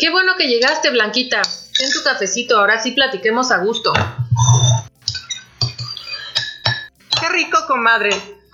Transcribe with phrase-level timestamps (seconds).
[0.00, 1.42] Qué bueno que llegaste, Blanquita.
[1.78, 3.92] Ten tu cafecito, ahora sí platiquemos a gusto.
[7.20, 8.08] Qué rico, comadre.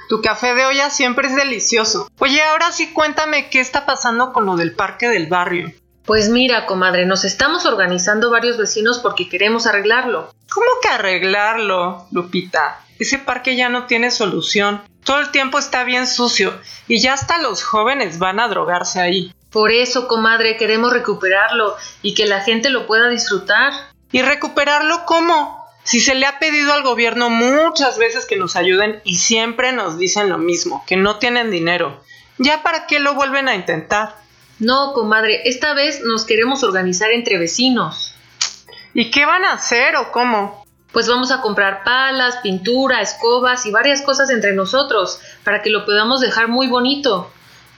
[0.08, 2.10] Tu café de olla siempre es delicioso.
[2.18, 5.72] Oye, ahora sí cuéntame qué está pasando con lo del parque del barrio.
[6.04, 10.34] Pues mira, comadre, nos estamos organizando varios vecinos porque queremos arreglarlo.
[10.52, 12.80] ¿Cómo que arreglarlo, Lupita?
[12.98, 14.82] Ese parque ya no tiene solución.
[15.04, 19.32] Todo el tiempo está bien sucio y ya hasta los jóvenes van a drogarse ahí.
[19.56, 23.72] Por eso, comadre, queremos recuperarlo y que la gente lo pueda disfrutar.
[24.12, 25.64] ¿Y recuperarlo cómo?
[25.82, 29.96] Si se le ha pedido al gobierno muchas veces que nos ayuden y siempre nos
[29.96, 32.04] dicen lo mismo, que no tienen dinero.
[32.36, 34.16] ¿Ya para qué lo vuelven a intentar?
[34.58, 38.14] No, comadre, esta vez nos queremos organizar entre vecinos.
[38.92, 40.66] ¿Y qué van a hacer o cómo?
[40.92, 45.86] Pues vamos a comprar palas, pintura, escobas y varias cosas entre nosotros para que lo
[45.86, 47.32] podamos dejar muy bonito.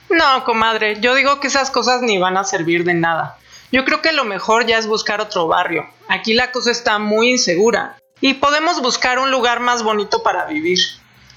[0.09, 3.37] No, comadre, yo digo que esas cosas ni van a servir de nada.
[3.71, 5.87] Yo creo que lo mejor ya es buscar otro barrio.
[6.07, 7.97] Aquí la cosa está muy insegura.
[8.19, 10.79] Y podemos buscar un lugar más bonito para vivir.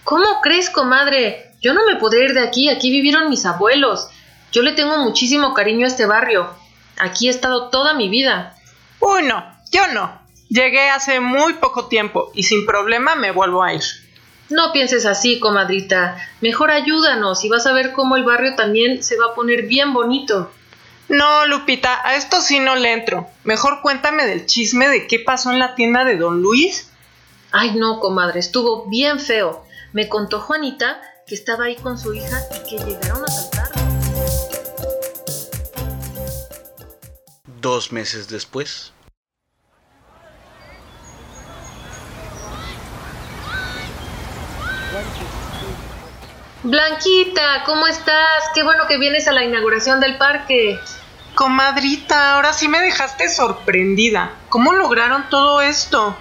[0.04, 1.52] ¿Cómo crees, comadre?
[1.60, 2.70] Yo no me podré ir de aquí.
[2.70, 4.08] Aquí vivieron mis abuelos.
[4.50, 6.48] Yo le tengo muchísimo cariño a este barrio.
[6.98, 8.56] Aquí he estado toda mi vida.
[8.98, 10.20] Uy, no, yo no.
[10.48, 13.82] Llegué hace muy poco tiempo y sin problema me vuelvo a ir.
[14.52, 16.18] No pienses así, comadrita.
[16.42, 19.94] Mejor ayúdanos y vas a ver cómo el barrio también se va a poner bien
[19.94, 20.52] bonito.
[21.08, 23.26] No, Lupita, a esto sí no le entro.
[23.44, 26.90] Mejor cuéntame del chisme de qué pasó en la tienda de Don Luis.
[27.50, 29.64] Ay, no, comadre, estuvo bien feo.
[29.94, 33.82] Me contó Juanita que estaba ahí con su hija y que llegaron a saltarlo.
[37.62, 38.91] Dos meses después.
[46.64, 48.44] Blanquita, ¿cómo estás?
[48.54, 50.78] Qué bueno que vienes a la inauguración del parque.
[51.34, 54.30] Comadrita, ahora sí me dejaste sorprendida.
[54.48, 56.16] ¿Cómo lograron todo esto?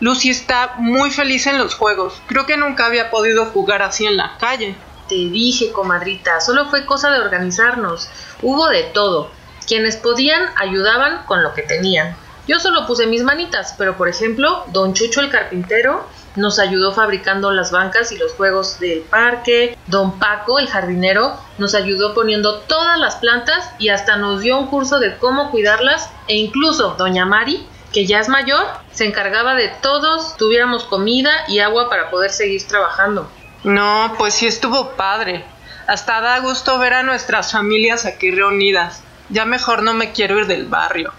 [0.00, 2.20] Lucy está muy feliz en los juegos.
[2.26, 4.76] Creo que nunca había podido jugar así en la calle.
[5.08, 8.10] Te dije, comadrita, solo fue cosa de organizarnos.
[8.42, 9.30] Hubo de todo.
[9.66, 12.14] Quienes podían ayudaban con lo que tenían.
[12.46, 17.50] Yo solo puse mis manitas, pero por ejemplo, don Chucho el carpintero nos ayudó fabricando
[17.50, 19.76] las bancas y los juegos del parque.
[19.86, 24.68] Don Paco, el jardinero, nos ayudó poniendo todas las plantas y hasta nos dio un
[24.68, 26.10] curso de cómo cuidarlas.
[26.28, 31.60] E incluso Doña Mari, que ya es mayor, se encargaba de todos tuviéramos comida y
[31.60, 33.30] agua para poder seguir trabajando.
[33.64, 35.44] No, pues sí estuvo padre.
[35.86, 39.02] Hasta da gusto ver a nuestras familias aquí reunidas.
[39.28, 41.12] Ya mejor no me quiero ir del barrio.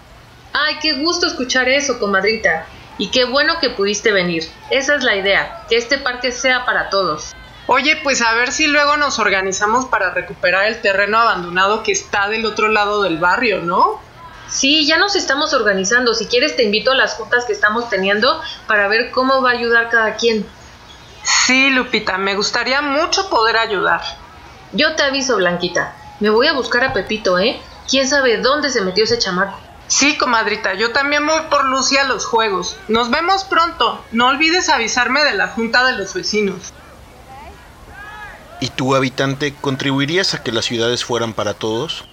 [0.52, 2.66] Ay, qué gusto escuchar eso, comadrita.
[2.98, 4.50] Y qué bueno que pudiste venir.
[4.70, 7.34] Esa es la idea, que este parque sea para todos.
[7.66, 12.28] Oye, pues a ver si luego nos organizamos para recuperar el terreno abandonado que está
[12.28, 14.00] del otro lado del barrio, ¿no?
[14.48, 16.14] Sí, ya nos estamos organizando.
[16.14, 19.52] Si quieres te invito a las juntas que estamos teniendo para ver cómo va a
[19.52, 20.46] ayudar cada quien.
[21.22, 24.00] Sí, Lupita, me gustaría mucho poder ayudar.
[24.72, 25.94] Yo te aviso, Blanquita.
[26.20, 27.60] Me voy a buscar a Pepito, ¿eh?
[27.88, 29.58] ¿Quién sabe dónde se metió ese chamaco?
[29.88, 32.76] Sí, comadrita, yo también voy por Lucy a los juegos.
[32.88, 34.04] Nos vemos pronto.
[34.12, 36.74] No olvides avisarme de la junta de los vecinos.
[38.60, 42.04] ¿Y tú, habitante, contribuirías a que las ciudades fueran para todos?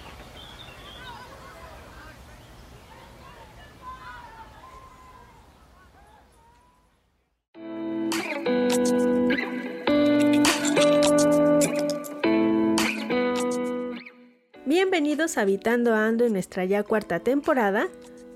[15.36, 17.88] Habitando Ando en nuestra ya cuarta temporada.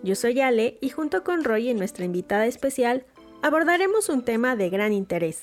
[0.03, 3.05] Yo soy Ale y junto con Roy y nuestra invitada especial
[3.43, 5.43] abordaremos un tema de gran interés.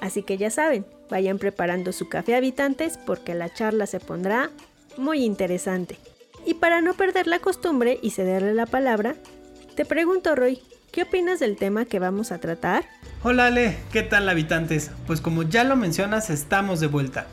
[0.00, 4.50] Así que ya saben, vayan preparando su café habitantes porque la charla se pondrá
[4.96, 5.98] muy interesante.
[6.60, 9.14] para no perder la costumbre y cederle la palabra,
[9.74, 12.84] te pregunto Roy, ¿qué opinas del tema que vamos a tratar?
[13.22, 14.90] Hola Ale, ¿qué tal habitantes?
[15.06, 17.26] Pues como ya lo mencionas, estamos de vuelta.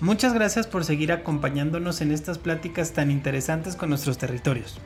[0.00, 4.78] Muchas gracias por seguir acompañándonos en estas pláticas tan interesantes con nuestros territorios.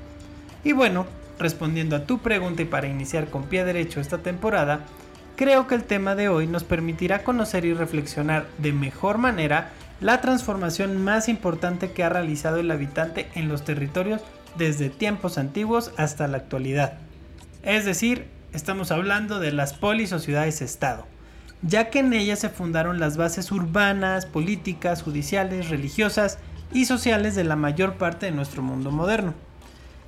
[0.64, 1.06] Y bueno,
[1.38, 4.86] respondiendo a tu pregunta y para iniciar con pie derecho esta temporada,
[5.36, 10.22] creo que el tema de hoy nos permitirá conocer y reflexionar de mejor manera la
[10.22, 14.22] transformación más importante que ha realizado el habitante en los territorios
[14.56, 16.94] desde tiempos antiguos hasta la actualidad.
[17.62, 21.06] Es decir, estamos hablando de las polis o ciudades-estado,
[21.62, 26.38] ya que en ellas se fundaron las bases urbanas, políticas, judiciales, religiosas
[26.72, 29.34] y sociales de la mayor parte de nuestro mundo moderno.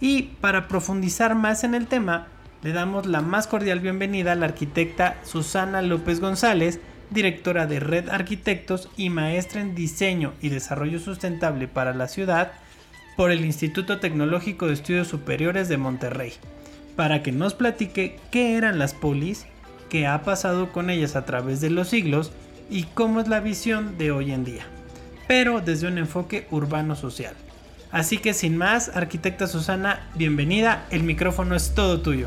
[0.01, 2.27] Y para profundizar más en el tema,
[2.63, 6.81] le damos la más cordial bienvenida a la arquitecta Susana López González,
[7.11, 12.53] directora de Red Arquitectos y maestra en Diseño y Desarrollo Sustentable para la Ciudad
[13.17, 16.33] por el Instituto Tecnológico de Estudios Superiores de Monterrey,
[16.97, 19.47] para que nos platique qué eran las polis,
[19.95, 22.33] qué ha pasado con ellas a través de los siglos
[22.69, 24.65] y cómo es la visión de hoy en día,
[25.29, 27.37] pero desde un enfoque urbano-social.
[27.93, 32.27] Así que sin más, arquitecta Susana, bienvenida, el micrófono es todo tuyo.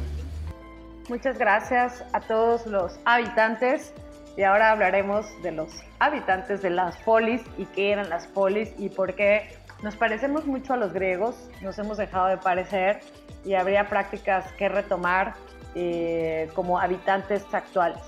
[1.09, 3.93] Muchas gracias a todos los habitantes
[4.37, 8.87] y ahora hablaremos de los habitantes de las polis y qué eran las polis y
[8.87, 13.01] por qué nos parecemos mucho a los griegos, nos hemos dejado de parecer
[13.43, 15.35] y habría prácticas que retomar
[15.77, 17.99] eh, como habitantes actuales.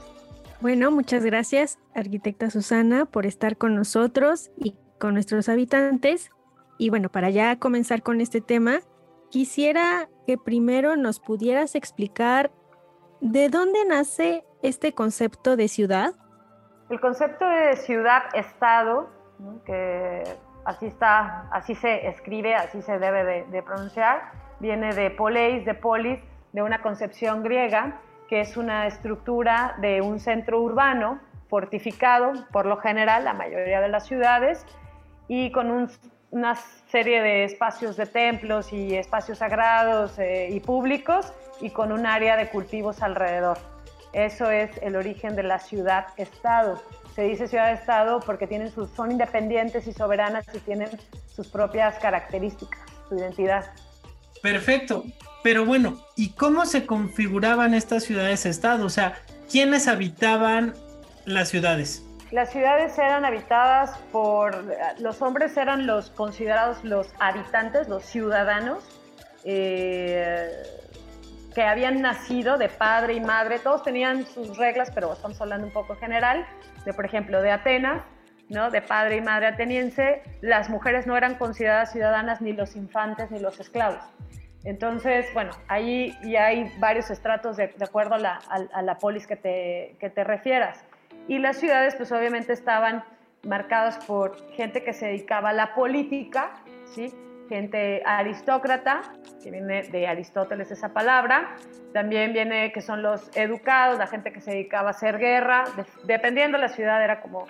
[0.60, 6.31] Bueno, muchas gracias, arquitecta Susana, por estar con nosotros y con nuestros habitantes.
[6.77, 8.81] Y bueno, para ya comenzar con este tema,
[9.30, 12.51] quisiera que primero nos pudieras explicar
[13.21, 16.13] ¿De dónde nace este concepto de ciudad?
[16.89, 19.10] El concepto de ciudad-estado,
[19.66, 20.24] que
[20.63, 24.31] así está, así se escribe, así se debe de, pronunciar,
[24.62, 26.19] viene de poleis, de polis,
[26.54, 32.78] de una concepción griega, que es una estructura de un centro urbano fortificado, por lo
[32.78, 34.66] general, la mayoría de las ciudades,
[35.28, 35.90] y con un
[36.31, 36.56] una
[36.92, 42.38] serie de espacios de templos y espacios sagrados eh, y públicos y con un área
[42.38, 43.57] de cultivos alrededor.
[44.13, 46.81] Eso es el origen de la ciudad-estado.
[47.16, 50.90] Se dice ciudad-estado porque tienen sus, son independientes y soberanas y tienen
[51.28, 53.66] sus propias características, su identidad.
[54.42, 55.04] Perfecto.
[55.44, 58.86] Pero bueno, ¿y cómo se configuraban estas ciudades-estado?
[58.86, 59.16] O sea,
[59.50, 60.74] ¿quiénes habitaban
[61.26, 62.04] las ciudades?
[62.32, 64.64] Las ciudades eran habitadas por,
[65.00, 68.84] los hombres eran los considerados los habitantes, los ciudadanos,
[69.46, 70.48] eh,
[71.56, 75.74] que habían nacido de padre y madre, todos tenían sus reglas, pero estamos hablando un
[75.74, 76.46] poco general,
[76.86, 78.04] de por ejemplo de Atenas,
[78.50, 78.70] ¿no?
[78.70, 83.40] de padre y madre ateniense, las mujeres no eran consideradas ciudadanas ni los infantes ni
[83.40, 84.04] los esclavos.
[84.64, 88.40] Entonces, bueno, ahí ya hay varios estratos de, acuerdo a la,
[88.74, 90.84] a polis que te, que te refieras.
[91.28, 93.04] Y las ciudades pues obviamente estaban
[93.44, 96.52] marcadas por gente que se dedicaba a la política,
[96.94, 97.14] ¿sí?
[97.50, 99.02] gente aristócrata,
[99.44, 101.56] que viene de Aristóteles esa palabra,
[101.94, 105.64] también viene que son los educados, la gente que se dedicaba a hacer guerra,
[106.04, 107.48] dependiendo de la ciudad era como,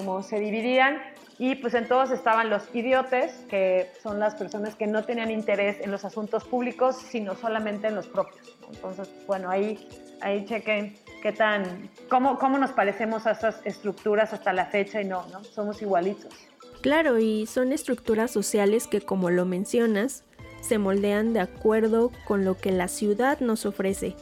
[0.00, 0.96] como se dividían,
[1.38, 5.76] y pues en todos estaban los idiotes, que son las personas que no tenían interés
[5.80, 8.56] en los asuntos públicos, sino solamente en los propios.
[8.72, 9.86] Entonces, bueno, ahí,
[10.22, 15.04] ahí chequen qué tan, cómo, cómo nos parecemos a esas estructuras hasta la fecha y
[15.04, 15.44] no, ¿no?
[15.44, 16.32] Somos igualitos.
[16.80, 20.24] Claro, y son estructuras sociales que, como lo mencionas,
[20.62, 24.16] se moldean de acuerdo con lo que la ciudad nos ofrece.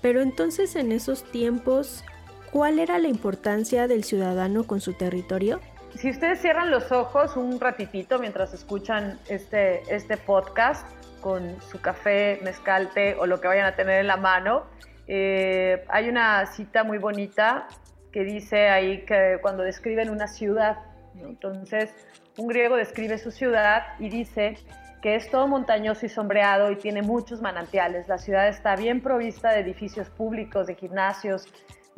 [0.00, 2.04] Pero entonces en esos tiempos,
[2.52, 5.60] ¿cuál era la importancia del ciudadano con su territorio?
[5.96, 10.86] Si ustedes cierran los ojos un ratitito mientras escuchan este, este podcast
[11.20, 14.66] con su café, mezcalte o lo que vayan a tener en la mano,
[15.06, 17.66] eh, hay una cita muy bonita
[18.12, 20.78] que dice ahí que cuando describen una ciudad,
[21.16, 21.90] entonces
[22.36, 24.56] un griego describe su ciudad y dice
[25.02, 28.08] que es todo montañoso y sombreado y tiene muchos manantiales.
[28.08, 31.46] La ciudad está bien provista de edificios públicos, de gimnasios,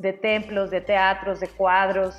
[0.00, 2.16] de templos, de teatros, de cuadros,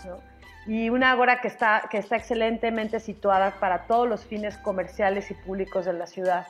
[0.68, 5.34] y una agora que está, que está excelentemente situada para todos los fines comerciales y
[5.34, 6.48] públicos de la ciudad.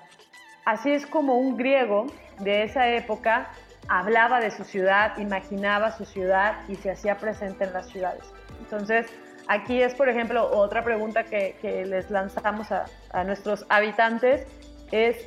[0.65, 2.07] Así es como un griego
[2.39, 3.49] de esa época
[3.87, 8.23] hablaba de su ciudad, imaginaba su ciudad y se hacía presente en las ciudades.
[8.59, 9.07] Entonces,
[9.47, 12.85] aquí es, por ejemplo, otra pregunta que, les lanzamos a,
[13.23, 14.47] nuestros habitantes,
[14.91, 15.17] es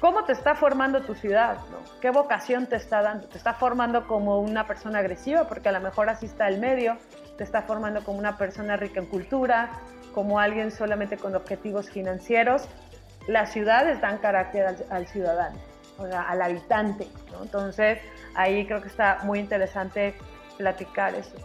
[0.00, 1.58] ¿cómo te está formando tu ciudad?
[2.00, 3.28] ¿Qué vocación te está dando?
[3.28, 5.44] ¿Te está formando como una persona agresiva?
[5.48, 6.96] Porque a lo mejor así está el medio,
[7.36, 9.70] te está formando como una persona rica en cultura,
[10.14, 12.68] como alguien solamente con objetivos financieros,
[13.26, 15.58] las ciudades dan carácter al, ciudadano,
[15.98, 17.08] o sea, al habitante.
[17.42, 17.98] Entonces,
[18.34, 20.14] ahí creo que está muy interesante
[20.56, 21.36] platicar eso.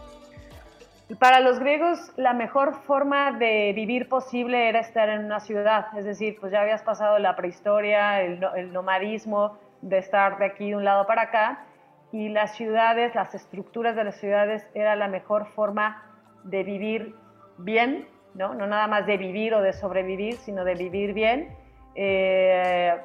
[1.18, 6.04] Para los griegos, la mejor forma de vivir posible era estar en una ciudad, es
[6.04, 10.84] decir, pues ya habías pasado la prehistoria, el, nomadismo, de estar de aquí de un
[10.84, 11.64] lado para acá,
[12.12, 16.02] y las ciudades, las estructuras de las ciudades era la mejor forma
[16.44, 17.16] de vivir
[17.58, 18.54] bien, ¿no?
[18.54, 21.56] No nada más de vivir o de sobrevivir, sino de vivir bien,
[21.94, 22.96] eh,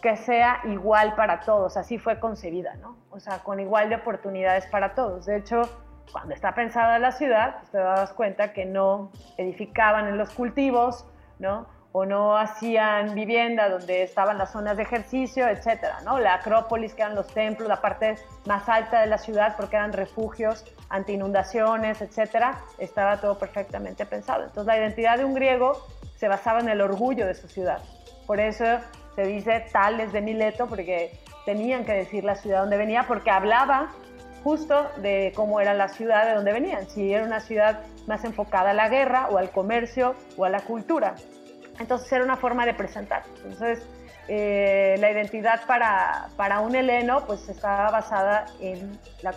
[0.00, 2.96] que sea igual para todos, así fue concebida, ¿no?
[3.10, 5.26] O sea, con igual de oportunidades para todos.
[5.26, 5.62] De hecho,
[6.10, 11.06] cuando está pensada la ciudad, pues te das cuenta que no edificaban en los cultivos,
[11.38, 11.66] ¿no?
[11.92, 16.18] o no hacían vivienda donde estaban las zonas de ejercicio, etcétera, ¿no?
[16.18, 18.16] La Acrópolis, que eran los templos, la parte
[18.46, 24.44] más alta de la ciudad, porque eran refugios ante inundaciones, etcétera, estaba todo perfectamente pensado.
[24.44, 27.80] Entonces, la identidad de un griego se basaba en el orgullo de su ciudad.
[28.26, 28.64] Por eso
[29.14, 33.90] se dice Tales de Mileto, porque tenían que decir la ciudad donde venía, porque hablaba
[34.42, 38.70] justo de cómo era la ciudad de donde venían, si era una ciudad más enfocada
[38.70, 41.14] a la guerra o al comercio o a la cultura.
[41.78, 43.22] Entonces era una forma de presentar.
[43.44, 43.86] Entonces
[44.28, 49.34] eh, la identidad para, para, un heleno pues estaba basada en la,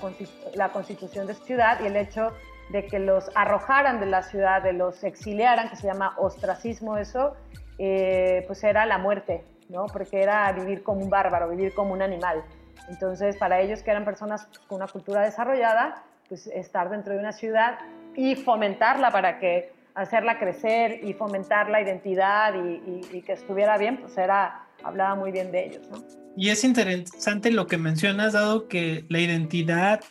[0.53, 2.31] la constitución de ciudad y el hecho
[2.69, 7.35] de que los arrojaran de la ciudad, de los exiliaran, que se llama ostracismo eso,
[7.77, 9.85] eh, pues era la muerte, ¿no?
[9.87, 12.43] Porque era vivir como un bárbaro, vivir como un animal.
[12.87, 17.31] Entonces, para ellos que eran personas con una cultura desarrollada, pues estar dentro de una
[17.31, 17.79] ciudad
[18.15, 24.17] y fomentarla para que hacerla crecer y fomentar la identidad y, que estuviera bien, pues
[24.17, 26.03] era, hablaba muy bien de ellos, ¿no?
[26.37, 30.01] Y es interesante lo que mencionas, dado que la identidad,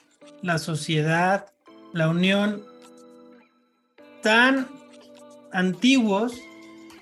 [0.41, 1.47] la sociedad,
[1.93, 2.63] la unión,
[4.23, 4.69] tan
[5.53, 6.41] antiguos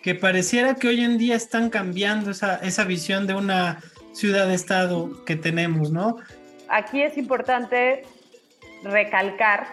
[0.02, 3.81] que pareciera que hoy en día están cambiando esa, esa visión de una
[4.12, 6.16] ciudad-estado que tenemos, ¿no?
[6.69, 8.04] Aquí es importante
[8.83, 9.66] recalcar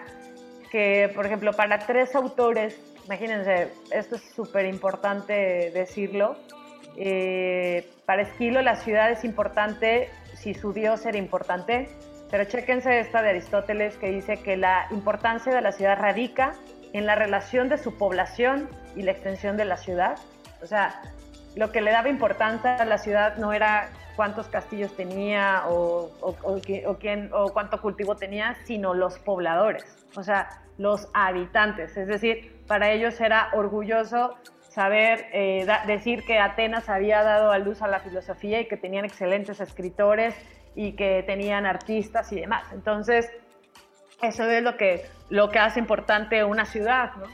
[0.70, 2.76] que, por ejemplo, para tres autores
[3.10, 6.36] Imagínense, esto es súper importante decirlo.
[6.96, 11.88] Eh, para Esquilo la ciudad es importante si su dios era importante,
[12.30, 16.54] pero chéquense esta de Aristóteles que dice que la importancia de la ciudad radica
[16.92, 20.16] en la relación de su población y la extensión de la ciudad.
[20.62, 21.02] O sea,
[21.56, 26.10] lo que le daba importancia a la ciudad no era cuántos castillos tenía o,
[27.00, 31.96] quién, o cuánto cultivo tenía, sino los pobladores, o sea, los habitantes.
[31.96, 34.36] Es decir, para ellos era orgulloso
[34.68, 39.06] saber eh, decir que Atenas había dado a luz a la filosofía y que tenían
[39.06, 40.34] excelentes escritores
[40.74, 42.70] y que tenían artistas y demás.
[42.74, 43.32] Entonces,
[44.20, 47.24] eso es lo que, lo que hace importante una ciudad, ¿no?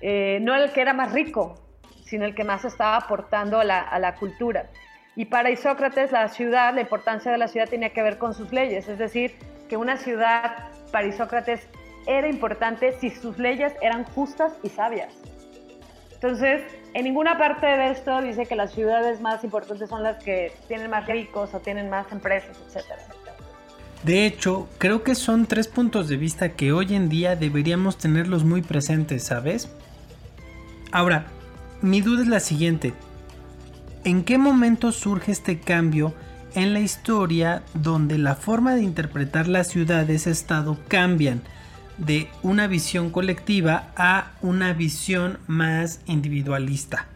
[0.00, 1.56] Eh, el que era más rico,
[2.04, 3.64] sino el que más estaba aportando a
[3.98, 4.70] la cultura.
[5.16, 8.52] Y para Isócrates, la ciudad, la importancia de la ciudad tenía que ver con sus
[8.52, 9.34] leyes, es decir,
[9.68, 11.66] que una ciudad para Isócrates
[12.06, 15.14] era importante si sus leyes eran justas y sabias.
[16.12, 16.62] Entonces,
[16.94, 20.90] en ninguna parte de esto dice que las ciudades más importantes son las que tienen
[20.90, 22.84] más ricos o tienen más empresas, etc.
[24.02, 28.44] De hecho, creo que son tres puntos de vista que hoy en día deberíamos tenerlos
[28.44, 29.70] muy presentes, ¿sabes?
[30.92, 31.26] Ahora,
[31.82, 32.94] mi duda es la siguiente.
[34.06, 36.14] ¿En qué momento surge este cambio
[36.54, 41.42] en la historia donde la forma de interpretar las ciudades-estado cambian?
[41.98, 47.06] de una visión colectiva a una visión más individualista?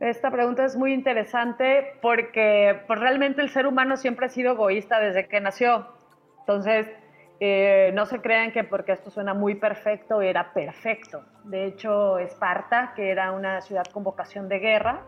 [0.00, 4.98] Esta pregunta es muy interesante porque pues, realmente el ser humano siempre ha sido egoísta
[5.00, 5.86] desde que nació.
[6.40, 6.88] Entonces,
[7.38, 11.22] eh, no se crean que porque esto suena muy perfecto era perfecto.
[11.44, 15.02] De hecho, Esparta, que era una ciudad con vocación de guerra,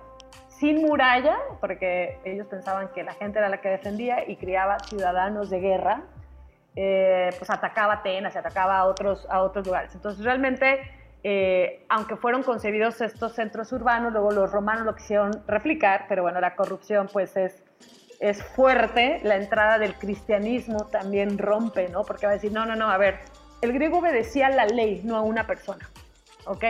[0.61, 5.49] sin muralla, porque ellos pensaban que la gente era la que defendía y criaba ciudadanos
[5.49, 6.02] de guerra,
[6.76, 9.95] eh, pues atacaba Atenas y atacaba a otros, a otros lugares.
[9.95, 10.83] Entonces realmente,
[11.25, 16.43] eh, aunque fueron concebidos estos centros urbanos, luego los romanos lo quisieron replicar, pero bueno,
[16.43, 17.64] la corrupción pues es,
[18.21, 22.05] es fuerte, la entrada del cristianismo también rompe, ¿no?
[22.05, 23.21] Porque va a decir, no, no, no, a ver,
[23.62, 25.88] el griego obedecía a la ley, no a una persona,
[26.45, 26.64] ¿ok?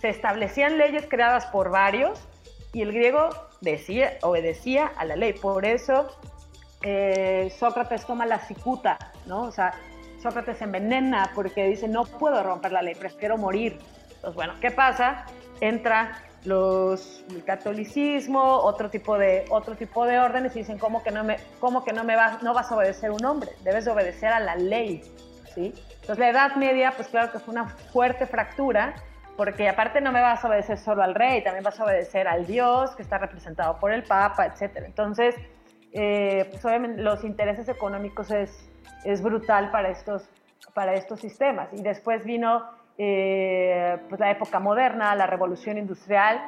[0.00, 2.26] Se establecían leyes creadas por varios
[2.72, 5.32] y el griego decía, obedecía a la ley.
[5.32, 6.08] Por eso
[6.82, 9.42] eh, Sócrates toma la cicuta, ¿no?
[9.42, 9.74] O sea,
[10.22, 13.78] Sócrates envenena porque dice, no puedo romper la ley, prefiero morir.
[14.14, 15.24] Entonces, bueno, ¿qué pasa?
[15.60, 21.22] Entra el catolicismo, otro tipo de, otro tipo de órdenes y dicen, ¿cómo que, no,
[21.22, 23.50] me, no, me va, no vas a obedecer un hombre?
[23.62, 25.02] Debes de obedecer a la ley,
[25.54, 25.74] ¿sí?
[26.00, 28.94] Entonces, la Edad Media, pues claro que fue una fuerte fractura
[29.40, 32.46] porque aparte no me vas a obedecer solo al rey, también vas a obedecer al
[32.46, 34.82] Dios que está representado por el Papa, etc.
[34.84, 35.34] Entonces,
[35.94, 38.70] eh, pues obviamente los intereses económicos es,
[39.02, 40.28] es brutal para estos,
[40.74, 41.70] para estos sistemas.
[41.72, 42.66] Y después vino
[42.98, 46.38] eh, pues la época moderna, la revolución industrial.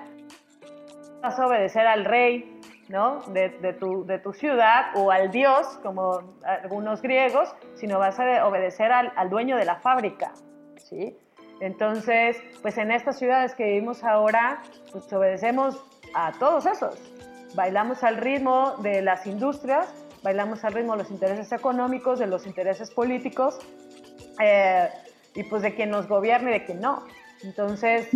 [1.23, 3.21] Vas a obedecer al rey ¿no?
[3.29, 8.47] de, de, tu, de tu ciudad o al dios, como algunos griegos, sino vas a
[8.47, 10.35] obedecer al, al dueño de la fábrica.
[10.77, 11.17] ¿sí?
[11.63, 15.77] Entonces, pues en estas ciudades que vivimos ahora, pues obedecemos
[16.13, 16.99] a todos esos.
[17.55, 19.87] Bailamos al ritmo de las industrias,
[20.25, 23.61] bailamos al ritmo de los intereses económicos, de los intereses políticos,
[24.41, 24.89] eh,
[25.37, 27.05] y pues de quien nos gobierna y de quien no.
[27.45, 28.09] Entonces,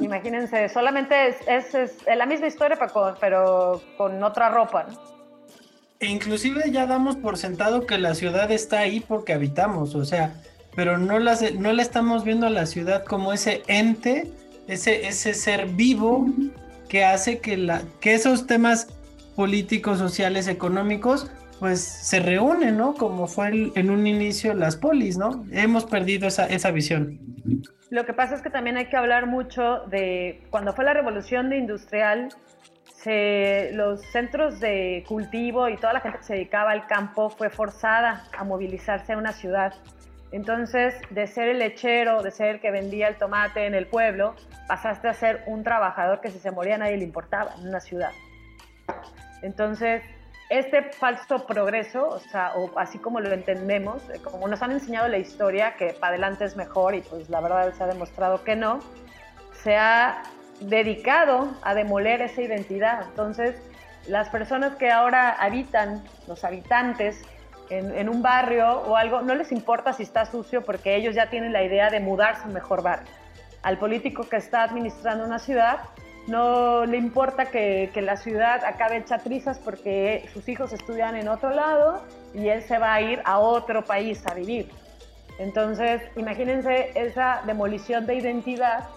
[0.00, 2.78] imagínense, solamente es, la misma historia,
[3.20, 4.86] pero con, otra ropa.
[5.98, 10.34] E inclusive ya damos por sentado que la ciudad está ahí porque habitamos, o sea,
[10.74, 14.30] pero no la, no la estamos viendo a la ciudad como ese ente,
[14.68, 16.26] ese, ese ser vivo
[16.88, 18.88] que hace que, la, que esos temas
[19.36, 22.94] políticos, sociales, económicos, pues se reúnen, ¿no?
[22.94, 25.44] Como fue en un inicio las polis, ¿no?
[25.52, 27.20] Hemos perdido esa, esa visión.
[27.90, 31.52] Lo que pasa es que también hay que hablar mucho de cuando fue la revolución
[31.52, 32.30] industrial,
[33.02, 37.50] se, los centros de cultivo y toda la gente que se dedicaba al campo fue
[37.50, 39.74] forzada a movilizarse a una ciudad.
[40.32, 44.34] Entonces, de ser el lechero, de ser el que vendía el tomate en el pueblo,
[44.66, 48.10] pasaste a ser un trabajador que si se moría nadie le importaba en una ciudad.
[49.42, 50.02] Entonces,
[50.48, 55.08] este falso progreso, o sea, o así como lo entendemos, eh, como nos han enseñado
[55.08, 58.56] la historia, que para adelante es mejor y pues la verdad se ha demostrado que
[58.56, 58.80] no,
[59.62, 60.22] se ha
[60.60, 63.06] dedicado a demoler esa identidad.
[63.08, 63.56] Entonces,
[64.06, 67.22] las personas que ahora habitan, los habitantes,
[67.78, 71.30] en, en, un barrio o algo, no les importa si está sucio porque ellos ya
[71.30, 73.08] tienen la idea de mudarse a un mejor barrio.
[73.62, 75.80] Al político que está administrando una ciudad,
[76.26, 81.50] no le importa que, la ciudad acabe hecha trizas porque sus hijos estudian en otro
[81.50, 84.70] lado y él se va a ir a otro país a vivir.
[85.38, 88.88] Entonces, imagínense esa demolición de identidad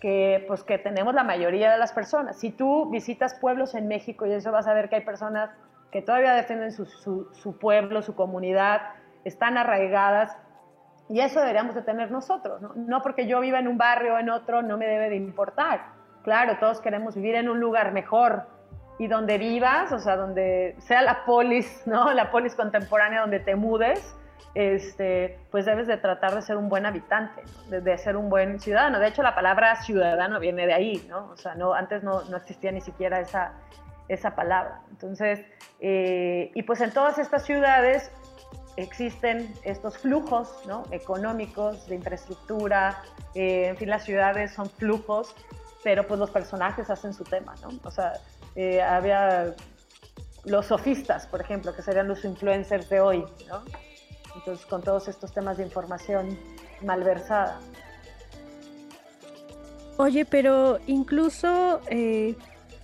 [0.00, 2.38] que, pues, que tenemos la mayoría de las personas.
[2.38, 5.50] Si tú visitas pueblos en México y eso vas a ver que hay personas
[5.94, 8.82] que todavía defienden su, pueblo, su comunidad,
[9.24, 10.36] están arraigadas
[11.08, 12.60] y eso deberíamos de tener nosotros.
[12.60, 12.72] ¿no?
[12.74, 15.94] no porque yo viva en un barrio o en otro no me debe de importar
[16.24, 18.46] Claro, todos queremos vivir en un lugar mejor
[18.98, 22.12] y donde vivas, o sea, donde sea la polis, ¿no?
[22.14, 24.16] La polis contemporánea donde te mudes,
[24.54, 28.98] este, pues debes de tratar de ser un buen habitante, de, ser un buen ciudadano.
[28.98, 31.30] De hecho, la palabra ciudadano viene de ahí, ¿no?
[31.30, 33.52] O sea, no, antes no, no existía ni siquiera esa,
[34.08, 34.82] esa palabra.
[34.90, 35.40] Entonces,
[35.80, 38.10] eh, y pues en todas estas ciudades
[38.76, 40.84] existen estos flujos ¿no?
[40.90, 43.02] económicos de infraestructura,
[43.34, 45.34] eh, en fin, las ciudades son flujos
[45.84, 47.68] pero pues los personajes hacen su tema, ¿no?
[47.84, 48.14] O sea,
[48.56, 49.54] eh, había
[50.44, 53.62] los sofistas, por ejemplo, que serían los influencers de hoy, ¿no?
[54.34, 56.36] Entonces, con todos estos temas de información
[56.82, 57.60] malversada.
[59.98, 61.80] Oye, pero incluso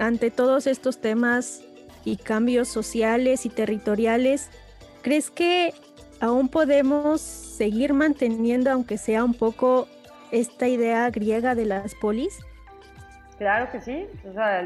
[0.00, 1.62] ante todos estos temas
[2.04, 4.50] y cambios sociales y territoriales,
[5.02, 5.74] ¿crees que
[6.20, 9.86] aún podemos seguir manteniendo, aunque sea un poco,
[10.32, 12.38] esta idea griega de las polis?
[13.36, 14.06] Claro que sí,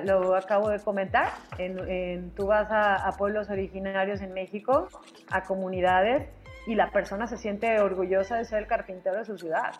[0.05, 1.33] lo acabo de comentar.
[1.59, 4.89] En, tú vas a, pueblos originarios en México,
[5.31, 6.29] a comunidades,
[6.67, 9.73] y la persona se siente orgullosa de ser el carpintero de su ciudad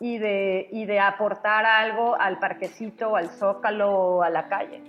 [0.00, 4.82] y de, y de aportar algo al parquecito, al zócalo, a la calle.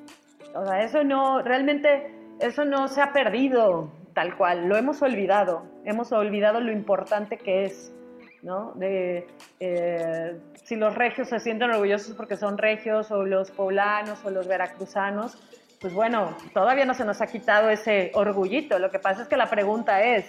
[0.54, 5.64] O sea, eso no, realmente, eso no se ha perdido tal cual, lo hemos olvidado,
[5.86, 7.94] hemos olvidado lo importante que es
[8.42, 8.72] ¿no?
[8.76, 9.28] De
[9.60, 14.48] eh, si los regios se sienten orgullosos porque son regios, o los poblanos, o los
[14.48, 15.38] veracruzanos,
[15.80, 18.80] pues bueno, todavía no se nos ha quitado ese orgullito.
[18.80, 20.26] Lo que pasa es que la pregunta es,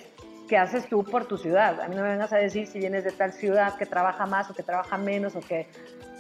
[0.48, 1.80] ¿qué haces tú por tu ciudad?
[1.80, 4.50] A mí no me vengas a decir si vienes de tal ciudad que trabaja más
[4.50, 5.68] o que trabaja menos o que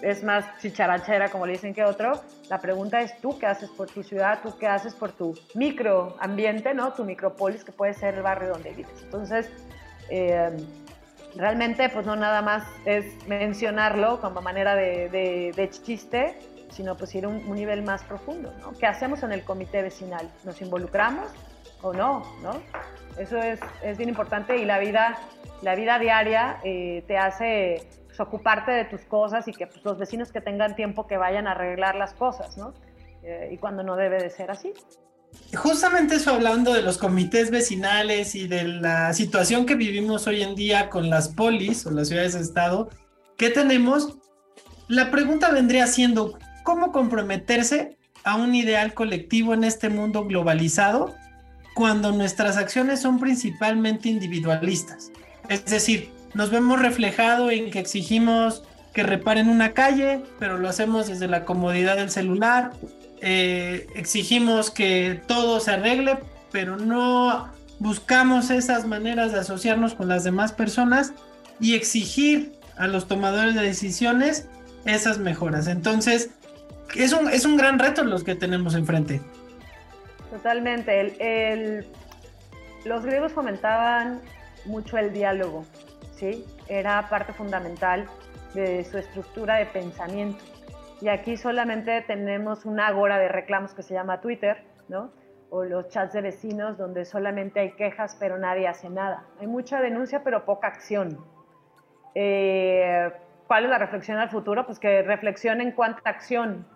[0.02, 2.22] es más chicharachera, como le dicen que otro.
[2.48, 6.74] La pregunta es tú qué haces por tu ciudad, tú qué haces por tu microambiente,
[6.74, 6.92] ¿no?
[6.92, 9.02] Tu micropolis, que puede ser el barrio donde vives.
[9.02, 9.50] Entonces,
[10.10, 10.50] eh,
[11.34, 16.38] realmente pues no nada más es mencionarlo como manera de, chiste,
[16.70, 18.72] sino pues ir a un, nivel más profundo, ¿no?
[18.72, 20.30] ¿Qué hacemos en el comité vecinal?
[20.44, 21.28] ¿Nos involucramos
[21.82, 22.22] o no?
[22.42, 22.60] ¿no?
[23.18, 23.60] Eso es,
[23.96, 25.18] bien importante y la vida,
[25.62, 29.98] la vida diaria eh, te hace pues, ocuparte de tus cosas y que pues, los
[29.98, 32.74] vecinos que tengan tiempo que vayan a arreglar las cosas, ¿no?
[33.22, 34.72] Eh, y cuando no debe de ser así.
[35.54, 40.54] Justamente eso hablando de los comités vecinales y de la situación que vivimos hoy en
[40.54, 42.88] día con las polis o las ciudades de estado,
[43.36, 44.18] ¿qué tenemos?
[44.88, 51.14] la pregunta vendría siendo, ¿cómo comprometerse a un ideal colectivo en este mundo globalizado
[51.78, 55.12] cuando nuestras acciones son principalmente individualistas?
[55.48, 61.06] Es decir, nos vemos reflejado en que exigimos que reparen una calle, pero lo hacemos
[61.06, 62.72] desde la comodidad del celular.
[63.20, 66.18] Eh, exigimos que todo se arregle,
[66.50, 71.12] pero no buscamos esas maneras de asociarnos con las demás personas
[71.60, 74.48] y exigir a los tomadores de decisiones
[74.84, 75.68] esas mejoras.
[75.68, 76.30] Entonces,
[76.96, 79.20] es un, es un gran reto los que tenemos enfrente.
[80.30, 81.84] Totalmente.
[82.84, 84.20] los griegos fomentaban
[84.66, 85.64] mucho el diálogo,
[86.12, 86.44] ¿sí?
[86.68, 88.06] Era parte fundamental
[88.54, 90.44] de su estructura de pensamiento.
[91.00, 95.12] Y aquí solamente tenemos una agora de reclamos que se llama Twitter, ¿no?
[95.50, 99.24] O los chats de vecinos donde solamente hay quejas pero nadie hace nada.
[99.40, 101.24] Hay mucha denuncia pero poca acción.
[102.14, 103.10] Eh,
[103.46, 104.66] ¿Cuál es la reflexión al futuro?
[104.66, 106.66] Pues que reflexionen cuánta acción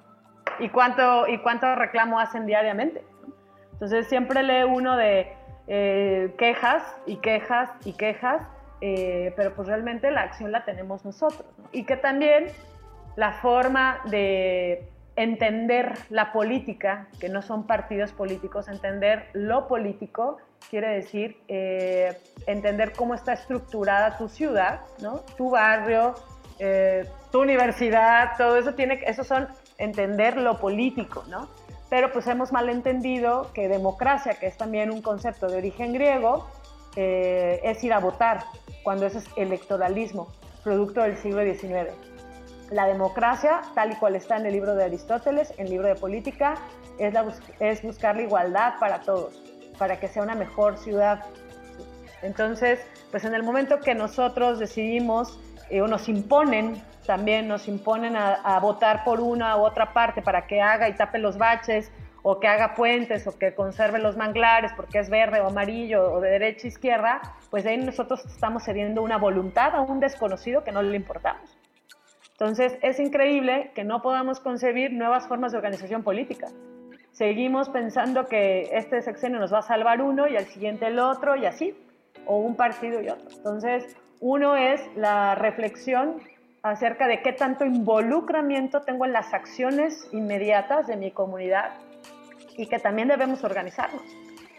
[0.59, 3.05] y cuánto, y cuánto reclamo hacen diariamente.
[3.83, 5.33] Entonces siempre lee uno de
[5.67, 8.47] eh, quejas y quejas y quejas,
[8.81, 11.45] eh, pero pues realmente la acción la tenemos nosotros.
[11.73, 12.47] Y que también
[13.17, 20.37] la forma de entender la política, que no son partidos políticos, entender lo político
[20.71, 22.17] quiere decir eh,
[22.47, 25.25] entender cómo está estructurada tu ciudad, ¿no?
[25.37, 26.15] tu barrio,
[27.33, 31.49] tu universidad, todo eso tiene, eso son entender lo político, ¿no?
[31.93, 36.49] Pero pues hemos malentendido que democracia, que es también un concepto de origen griego,
[36.97, 38.45] eh, es ir a votar,
[38.83, 40.29] cuando eso es electoralismo,
[40.65, 41.93] producto del siglo XIX.
[42.71, 45.95] La democracia, tal y cual está en el libro de Aristóteles, en el libro de
[45.95, 46.55] política,
[46.97, 47.13] es,
[47.61, 49.43] es buscar la igualdad para todos,
[49.77, 51.23] para que sea una mejor ciudad.
[52.23, 58.17] Entonces, pues en el momento que nosotros decidimos eh, o nos imponen también nos imponen
[58.17, 61.91] a, votar por una u otra parte para que haga y tape los baches
[62.23, 66.21] o que haga puentes o que conserve los manglares porque es verde o amarillo o
[66.21, 70.71] de derecha a izquierda, pues ahí nosotros estamos cediendo una voluntad a un desconocido que
[70.71, 71.59] no le importamos.
[72.33, 76.49] Entonces es increíble que no podamos concebir nuevas formas de organización política.
[77.13, 81.37] Seguimos pensando que este sexenio nos va a salvar uno y al siguiente el otro
[81.37, 81.77] y así,
[82.27, 83.29] o un partido y otro.
[83.37, 86.23] Entonces, uno es la reflexión
[86.63, 91.73] acerca de qué tanto involucramiento tengo en las acciones inmediatas de mi comunidad
[92.57, 94.03] y que también debemos organizarnos.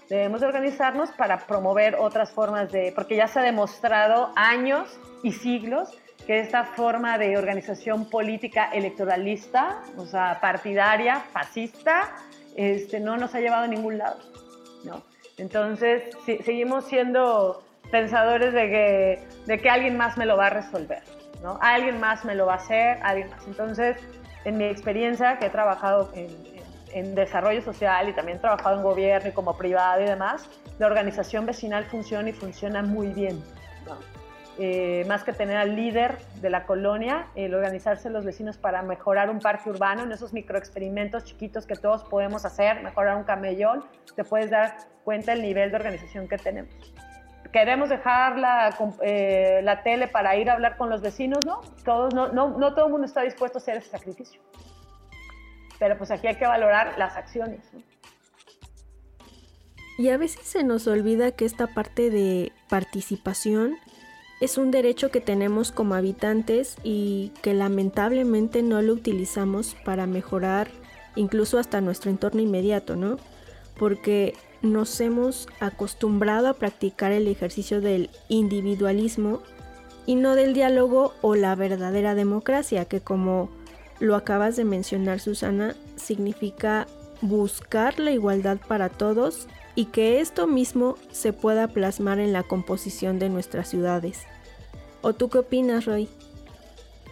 [0.09, 5.97] Debemos organizarnos para promover otras formas de, porque ya se ha demostrado años y siglos
[6.27, 12.15] que esta forma de organización política electoralista, o sea, partidaria, fascista,
[12.55, 14.19] este, no nos ha llevado a ningún lado.
[14.83, 15.03] ¿no?
[15.37, 21.22] Entonces, seguimos siendo pensadores de que, de que alguien más me lo va a resolver.
[21.61, 23.45] Alguien más me lo va a hacer, alguien más.
[23.47, 23.97] Entonces,
[24.45, 29.27] en mi experiencia, que he trabajado en, desarrollo social y también he trabajado en gobierno
[29.27, 33.43] y como privado y demás, la organización vecinal funciona y funciona muy bien.
[34.59, 39.31] Eh, más que tener al líder de la colonia, el organizarse los vecinos para mejorar
[39.31, 43.83] un parque urbano, en esos microexperimentos chiquitos que todos podemos hacer, mejorar un camellón,
[44.15, 46.93] te puedes dar cuenta del nivel de organización que tenemos
[47.53, 51.61] queremos dejar la, eh, la, tele para ir a hablar con los vecinos, ¿no?
[51.85, 54.41] Todos, no, no, no todo el mundo está dispuesto a hacer ese sacrificio.
[55.79, 57.61] Pero pues aquí hay que valorar las acciones.
[59.97, 63.75] Y a veces se nos olvida que esta parte de participación
[64.41, 70.69] es un derecho que tenemos como habitantes y que lamentablemente no lo utilizamos para mejorar
[71.15, 73.17] incluso hasta nuestro entorno inmediato, ¿no?
[73.77, 79.43] Porque nos hemos acostumbrado a practicar el ejercicio del individualismo
[80.05, 83.49] y no del diálogo o la verdadera democracia, que como
[83.99, 86.87] lo acabas de mencionar Susana, significa
[87.21, 93.19] buscar la igualdad para todos y que esto mismo se pueda plasmar en la composición
[93.19, 94.23] de nuestras ciudades.
[95.01, 96.09] ¿O tú qué opinas, Roy?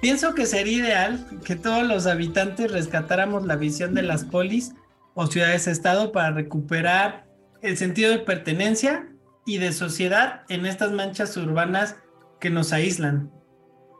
[0.01, 4.73] Pienso que sería ideal que todos los habitantes rescatáramos la visión de las polis
[5.13, 7.30] o ciudades-estado para recuperar
[7.61, 9.07] el sentido de pertenencia
[9.45, 11.97] y de sociedad en estas manchas urbanas
[12.39, 13.31] que nos aíslan.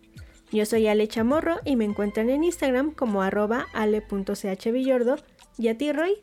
[0.52, 5.16] Yo soy Ale Chamorro y me encuentran en Instagram como arroba ale.chvillordo.
[5.58, 6.22] ¿Y a ti, Roy?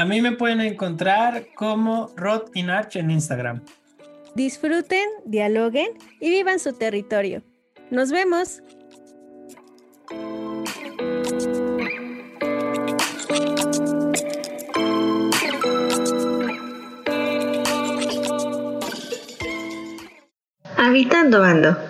[0.00, 3.60] A mí me pueden encontrar como Rod Inarch en Instagram.
[4.34, 7.42] Disfruten, dialoguen y vivan su territorio.
[7.90, 8.62] Nos vemos.
[20.78, 21.89] Habitando Ando